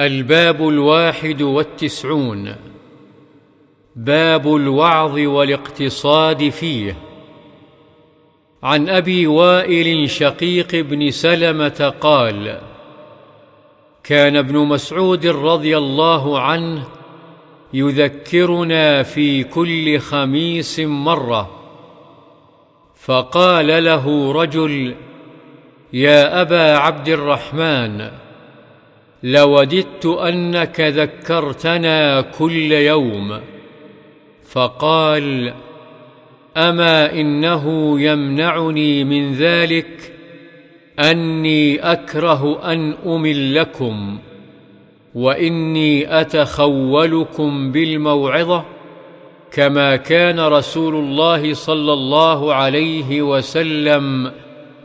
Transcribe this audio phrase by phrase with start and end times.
[0.00, 2.56] الباب الواحد والتسعون.
[3.96, 6.96] باب الوعظ والاقتصاد فيه.
[8.62, 12.60] عن أبي وائل شقيق بن سلمة قال
[14.04, 16.84] كان ابن مسعود رضي الله عنه
[17.74, 21.50] يذكرنا في كل خميس مرة.
[22.94, 24.94] فقال له رجل
[25.92, 28.25] يا أبا عبد الرحمن
[29.26, 33.40] لوددت أنك ذكرتنا كل يوم.
[34.48, 35.52] فقال
[36.56, 40.12] أما إنه يمنعني من ذلك
[40.98, 44.18] أني أكره أن املكم
[45.14, 48.64] وإني أتخولكم بالموعظة
[49.52, 54.32] كما كان رسول الله صلى الله عليه وسلم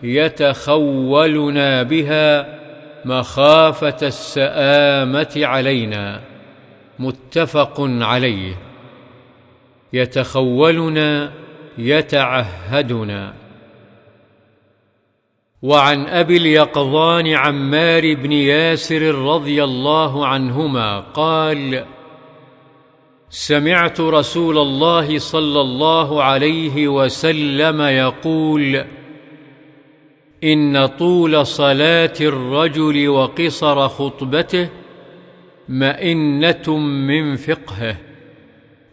[0.04, 2.61] يتخولنا بها
[3.06, 6.22] مخافة السآمة علينا
[7.00, 8.56] متفق عليه.
[9.94, 11.32] يتخولنا
[11.78, 13.34] يتعهدنا.
[15.62, 21.86] وعن أبي اليقظان عمار بن ياسر رضي الله عنهما قال
[23.30, 28.86] سمعت رسول الله صلى الله عليه وسلم يقول
[30.44, 34.70] إن طول صلاة الرجل وقصر خطبته
[35.70, 37.98] مئنة من فقهه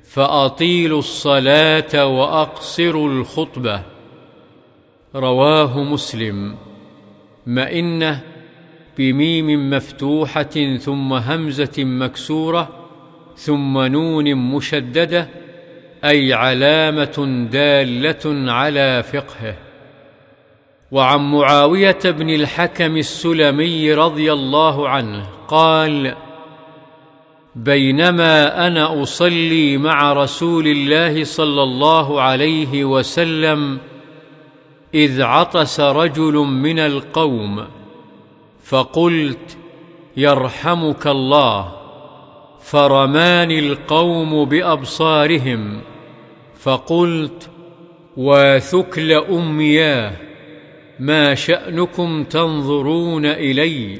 [0.04, 3.82] فأطيلوا الصلاة وأقصروا الخطبة.
[5.14, 6.56] رواه مسلم.
[7.46, 8.20] مئنة
[8.98, 12.68] بميم مفتوحة ثم همزة مكسورة
[13.36, 15.28] ثم نون مشددة
[16.04, 19.67] أي علامة دالة على فقهه.
[20.92, 26.14] وعن معاوية بن الحكم السلمي رضي الله عنه قال
[27.54, 33.78] بينما أنا أصلي مع رسول الله صلى الله عليه وسلم
[34.94, 37.64] إذ عطس رجل من القوم
[38.64, 39.58] فقلت
[40.16, 41.72] يرحمك الله
[42.60, 45.80] فرماني القوم بأبصارهم
[46.58, 47.50] فقلت
[48.16, 50.27] واثكل امياه
[51.00, 53.98] ما شأنكم تنظرون إلي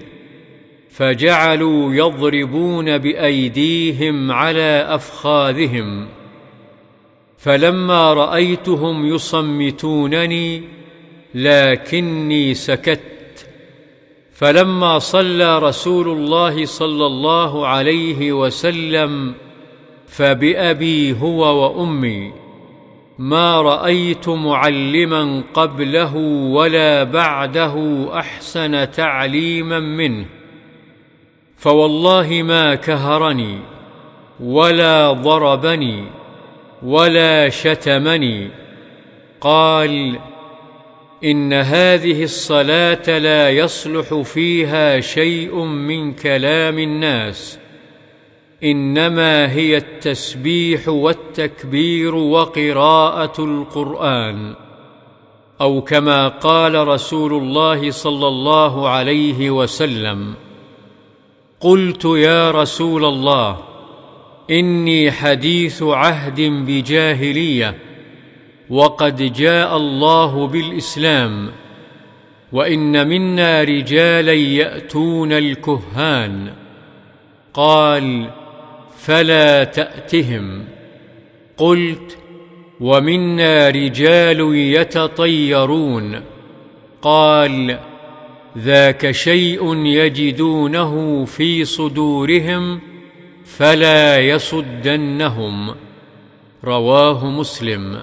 [0.91, 6.09] فجعلوا يضربون بأيديهم على أفخاذهم
[7.39, 10.63] فلما رأيتهم يصمتونني
[11.35, 13.01] لكني سكت
[14.33, 19.35] فلما صلى رسول الله صلى الله عليه وسلم
[20.07, 22.33] فبأبي هو وأمي
[23.19, 26.17] ما رأيت معلما قبله
[26.53, 30.27] ولا بعده أحسن تعليما منه.
[31.56, 33.59] فوالله ما كهرني
[34.41, 36.05] ولا ضربني
[36.83, 38.49] ولا شتمني.
[39.41, 40.19] قال
[41.25, 47.59] إن هذه الصلاة لا يصلح فيها شيء من كلام الناس.
[48.65, 54.55] إنما هي التسبيح والتكبير وقراءة القرآن.
[55.61, 60.35] أو كما قال رسول الله صلى الله عليه وسلم
[61.61, 63.59] قلت يا رسول الله
[64.51, 67.79] إني حديث عهد بجاهلية
[68.71, 71.51] وقد جاء الله بالإسلام
[72.53, 76.53] وإن منا رجالا يأتون الكهان.
[77.55, 78.31] قال
[78.99, 80.65] فلا تأتهم.
[81.57, 82.19] قلت
[82.81, 86.21] ومنا رجال يتطيرون.
[87.03, 87.79] قال
[88.59, 92.81] ذاك شيء يجدونه في صدورهم
[93.45, 95.75] فلا يصدنهم.
[96.65, 98.03] رواه مسلم.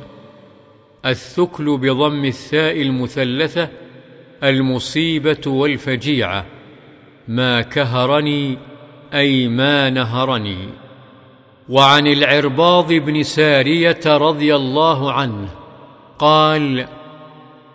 [1.06, 3.70] الثكل بضم الثاء المثلثة
[4.44, 6.46] المصيبة والفجيعة
[7.28, 8.58] ما كهرني
[9.14, 10.85] أي ما نهرني.
[11.70, 15.48] وعن العرباض بن سارية رضي الله عنه
[16.20, 16.88] قال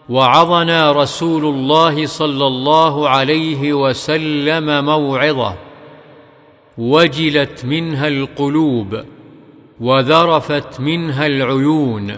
[0.08, 5.54] وعظنا رسول الله صلى الله عليه وسلم موعظة
[6.78, 9.04] وجلت منها القلوب
[9.80, 12.16] وذرفت منها العيون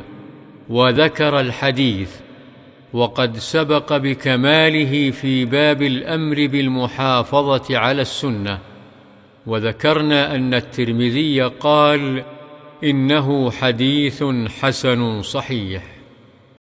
[0.69, 2.11] وذكر الحديث
[2.93, 8.72] وقد سبق بكماله في باب الأمر بالمحافظة على السنة
[9.47, 12.25] وذكرنا أن الترمذي قال
[12.85, 14.25] إنه حديث
[14.61, 16.02] حسن صحيح.